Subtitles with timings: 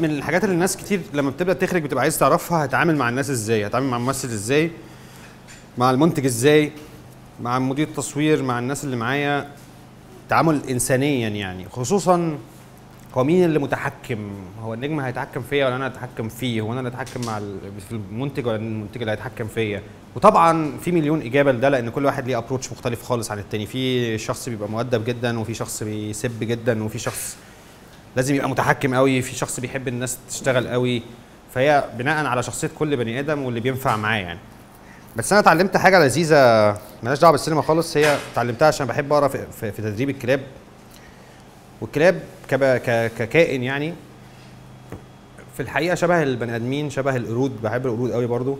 [0.00, 3.66] من الحاجات اللي الناس كتير لما بتبدأ تخرج بتبقى عايز تعرفها هتعامل مع الناس إزاي؟
[3.66, 4.70] هتعامل مع الممثل إزاي؟
[5.78, 6.72] مع المنتج إزاي؟
[7.40, 9.50] مع مدير التصوير؟ مع الناس اللي معايا؟
[10.28, 11.68] تعامل انسانيا يعني.
[11.68, 12.38] خصوصا
[13.14, 14.30] هو مين اللي متحكم؟
[14.62, 17.40] هو النجم هيتحكم فيا ولا أنا أتحكم فيه؟ هو أنا اللي أتحكم مع
[17.92, 19.82] المنتج ولا المنتج اللي هيتحكم فيا؟
[20.16, 23.66] وطبعا في مليون إجابة لده لأن كل واحد ليه ابروتش مختلف خالص عن التاني.
[23.66, 27.36] في شخص بيبقى مؤدب جدا وفي شخص بيسب جدا وفي شخص
[28.16, 31.02] لازم يبقى متحكم قوي في شخص بيحب الناس تشتغل قوي.
[31.54, 34.38] فهي بناء على شخصية كل بني آدم واللي بينفع معاه يعني.
[35.16, 36.36] بس أنا اتعلمت حاجة لذيذة
[37.02, 40.40] مالهاش دعوة بالسينما خالص هي اتعلمتها عشان بحب أقرأ في, في, في تدريب الكلاب.
[41.80, 42.20] والكلاب
[43.18, 43.94] ككائن يعني
[45.56, 48.58] في الحقيقة شبه البني آدمين شبه القرود بحب القرود قوي برضو.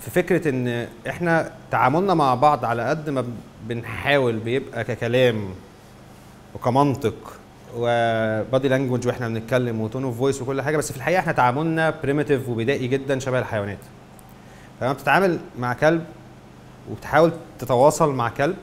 [0.00, 3.24] في فكرة إن إحنا تعاملنا مع بعض على قد ما
[3.68, 5.48] بنحاول بيبقى ككلام
[6.54, 7.32] وكمنطق.
[7.76, 11.32] و body language وإحنا بنتكلم و tone of voice وكل حاجة بس في الحقيقة إحنا
[11.32, 13.78] تعاملنا primitive وبدائي جدا شبه الحيوانات.
[14.80, 16.04] فلما بتتعامل مع كلب
[16.90, 18.56] وبتحاول تتواصل مع كلب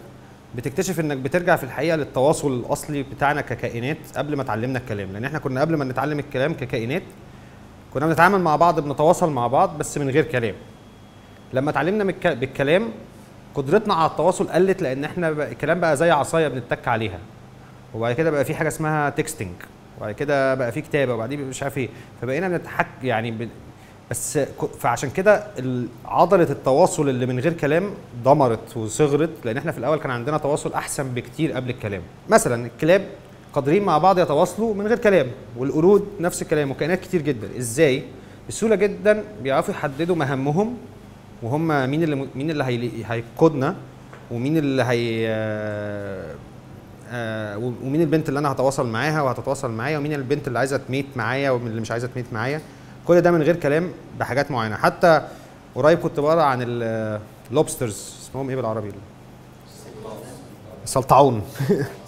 [0.55, 5.11] بتكتشف إنك بترجع في الحقيقة للتواصل الأصلي بتاعنا ككائنات قبل ما اتعلمنا الكلام.
[5.13, 7.03] لأن إحنا كنا قبل ما نتعلم الكلام ككائنات
[7.93, 10.55] كنا بنتعامل مع بعض بنتواصل مع بعض بس من غير كلام.
[11.53, 12.89] لما اتعلمنا من الك- بالكلام
[13.55, 17.19] قدرتنا على التواصل قلت لأن إحنا الكلام بقى زي عصاية بنتك عليها.
[17.97, 19.51] وبعد كده بقى في حاجة اسمها تكستنج
[19.97, 21.89] وبعد كده بقى في كتابة وبعدين مش عارف إيه.
[22.21, 23.49] فبقينا بنتحك يعني ب...
[24.11, 24.37] بس
[24.79, 25.43] فعشان كده
[26.05, 27.91] عضلة التواصل اللي من غير كلام
[28.25, 32.01] دمرت وصغرت لأن إحنا في الأول كان عندنا تواصل أحسن بكتير قبل الكلام.
[32.29, 33.01] مثلا الكلاب
[33.53, 37.47] قادرين مع بعض يتواصلوا من غير كلام والقرود نفس الكلام وكائنات كتير جدا.
[37.57, 38.03] إزاي؟
[38.49, 40.77] بسهولة جدا بيعرفوا يحددوا مهامهم
[41.43, 43.75] وهم مين اللي مين اللي هي- هيقودنا
[44.31, 45.27] ومين اللي هي
[47.09, 51.51] آه، ومين البنت اللي أنا هتواصل معاها وهتتواصل معايا ومين البنت اللي عايزة تميت معايا
[51.51, 52.61] ومين اللي مش عايزة تميت معايا.
[53.07, 54.75] كل ده من غير كلام بحاجات معينة.
[54.75, 55.21] حتى
[55.75, 56.59] قريب كنت بقرأ عن
[57.51, 58.91] اللوبسترز اسمهم إيه بالعربي؟
[60.83, 61.41] السلطعون.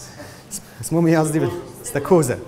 [0.82, 1.48] اسمهم إيه قصدي؟
[1.84, 2.40] استاكوزا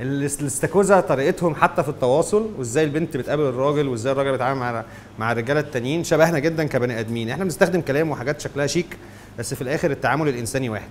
[0.00, 4.84] الاس- الاستاكوزا طريقتهم حتى في التواصل وإزاي البنت بتقابل الراجل وإزاي الراجل بيتعامل مع
[5.18, 6.04] مع الرجالة التانيين.
[6.04, 7.30] شبهنا جدا كبني آدمين.
[7.30, 8.96] إحنا بنستخدم كلام وحاجات شكلها شيك
[9.38, 10.88] بس في الآخر التعامل الإنساني واحد.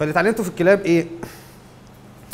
[0.00, 1.06] فاللي اتعلمته في الكلاب إيه؟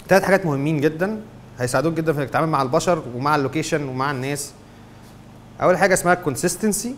[0.08, 1.20] ثلاث حاجات مهمين جدا
[1.58, 4.52] هيساعدوك جدا في إنك تتعامل مع البشر ومع ال location ومع الناس.
[5.62, 6.94] أول حاجة اسمها ال consistency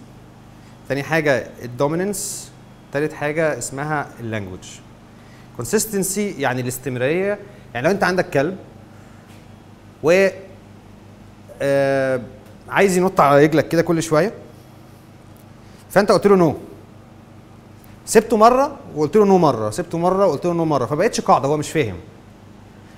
[0.88, 2.50] تاني حاجة ال dominance
[2.92, 4.58] تالت حاجة اسمها ال language
[5.56, 7.38] consistency يعني الاستمرارية.
[7.74, 8.56] يعني لو أنت عندك كلب
[10.02, 10.28] و
[11.62, 12.20] آه
[12.68, 14.32] عايز ينط على رجلك كده كل شوية
[15.90, 16.56] فأنت قلت له no
[18.08, 21.56] سبته مرة وقلت له no مرة سبته مرة وقلت له no مرة فبقتش قاعدة هو
[21.56, 21.96] مش فاهم.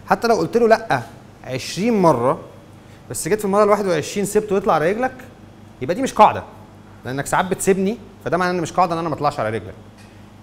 [0.06, 1.03] حتى لو قلت له لأ
[1.44, 2.38] 20 مرة
[3.10, 5.12] بس جيت في المرة ال 21 سبته يطلع على رجلك
[5.82, 6.43] يبقى دي مش قاعدة.
[7.04, 9.75] لأنك ساعات بتسيبني فده معناه إن مش قاعدة إن أنا ما أطلعش على رجلك.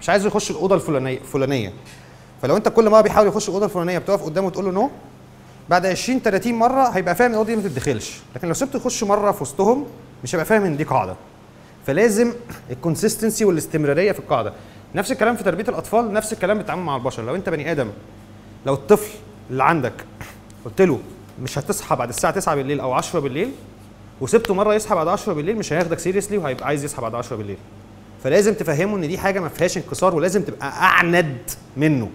[0.02, 1.74] مش عايزه يخش الأوضة الفلانية الفلانيه
[2.42, 4.90] فلو أنت كل مرة بيحاول يخش الأوضة الفلانية بتقف قدامه وتقول له no
[5.70, 8.20] بعد 20 30 مرة هيبقى فاهم إن الأوضة دي ما تتدخلش.
[8.36, 9.86] لكن لو سبته يخش مرة في وسطهم
[10.24, 11.16] مش هيبقى فاهم إن دي قاعدة.
[11.88, 12.34] فلازم
[12.72, 14.54] ال consistency والاستمرارية في القاعدة.
[14.96, 17.26] نفس الكلام في تربية الأطفال نفس الكلام بالتعامل مع البشر.
[17.26, 17.90] لو أنت بني آدم
[18.66, 19.12] لو الطفل
[19.50, 19.94] اللي عندك
[20.66, 21.00] قلت له
[21.42, 23.52] مش هتصحى بعد الساعة 9 بالليل أو 10 بالليل
[24.22, 27.58] وسبته مرة يصحى بعد 10 بالليل مش هياخدك سيريسلي وهيبقى عايز يصحى بعد 10 بالليل.
[28.24, 32.10] فلازم تفهمه إن دي حاجة ما فيهاش انكسار ولازم تبقى أعند منه.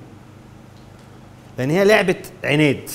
[1.58, 2.90] لأن هي لعبة عناد.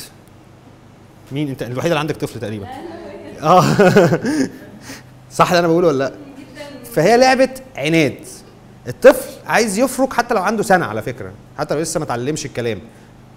[1.31, 2.67] مين؟ أنت الوحيده اللي عندك طفل تقريبا.
[3.41, 3.63] آه.
[5.31, 6.27] صح اللي أنا بقوله ولا لأ؟
[6.97, 8.15] فهي لعبة عناد.
[8.87, 12.79] الطفل عايز يفرك حتى لو عنده سنة على فكرة حتى لو لسه ما اتعلمش الكلام.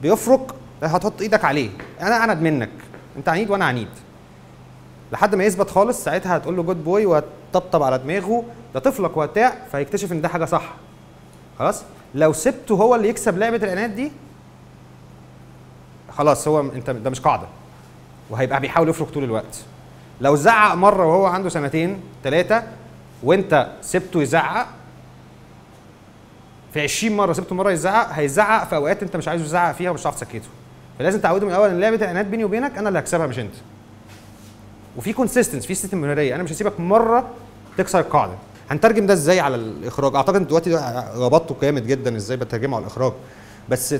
[0.03, 0.41] بيفرك
[0.83, 1.71] هتحط إيدك عليه.
[2.01, 2.71] أنا اعند منك.
[3.17, 3.89] انت عنيد وأنا عنيد.
[5.13, 8.45] لحد ما يثبت خالص ساعتها هتقول له جود بوي وهتطبطب على دماغه.
[8.75, 10.75] ده طفلك وبتاع فيكتشف ان ده حاجة صح.
[11.59, 11.83] خلاص؟
[12.15, 14.13] لو سبته هو اللي يكسب لعبة العناد دي
[16.13, 17.47] خلاص هو انت ده مش قاعدة.
[18.31, 19.59] وهيبقى بيحاول يفرك طول الوقت.
[20.21, 22.63] لو زعق مرة وهو عنده سنتين ثلاثة
[23.23, 24.67] وانت سبته يزعق
[26.75, 30.01] في 20 مرة سبته مرة يزعق هيزعق في أوقات انت مش عايزه يزعق فيها ومش
[30.01, 30.49] هتعرف تسكته.
[30.99, 33.55] فلازم تعوده من الأول إن لعبة العناد بيني وبينك أنا اللي هكسبها مش أنت.
[34.97, 37.29] وفي consistency في استمراريه أنا مش هسيبك مرة
[37.79, 38.33] تكسر القاعدة.
[38.71, 40.75] هنترجم ده إزاي على الإخراج؟ أعتقد دلوقتي
[41.17, 43.13] ربطته جامد جدا إزاي بترجمه على الإخراج.
[43.69, 43.95] بس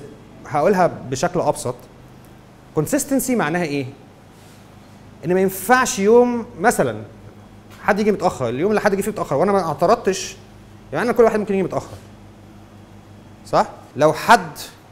[0.47, 1.75] هقولها بشكل أبسط.
[2.75, 3.87] consistency معناها إيه؟
[5.25, 7.03] إن ما ينفعش يوم مثلا
[7.83, 8.49] حد يجي متأخر.
[8.49, 9.37] اليوم اللي حد يجي فيه متأخر.
[9.37, 10.37] وأنا ما اعترضتش
[10.93, 11.97] يعني أنا كل واحد ممكن يجي متأخر.
[13.47, 13.67] صح؟
[13.97, 14.51] لو حد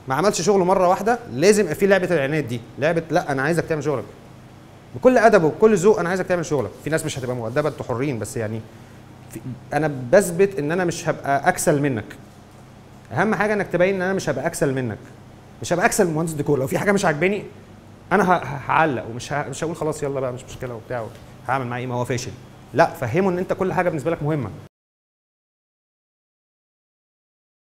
[0.09, 2.61] ما عملش شغله مرة واحدة لازم يبقى في لعبة العناد دي.
[2.79, 4.05] لعبة لأ أنا عايزك تعمل شغلك.
[4.95, 6.71] بكل أدب وبكل ذوق أنا عايزك تعمل شغلك.
[6.85, 8.61] في ناس مش هتبقى مؤدبة أنتوا حرين بس يعني
[9.73, 12.05] أنا بثبت إن أنا مش هبقى أكسل منك.
[13.13, 14.99] أهم حاجة إنك تبين إن أنا مش هبقى أكسل منك.
[15.63, 17.45] مش هبقى أكسل من مهندس ديكور لو في حاجة مش عاجباني
[18.13, 21.07] أنا هعلق ومش مش هقول خلاص يلا بقى مش مشكلة وبتاع
[21.49, 22.31] هعمل معاه إيه؟ ما هو فاشل.
[22.75, 24.51] لا فهمه إن أنت كل حاجة بالنسبة لك مهمة.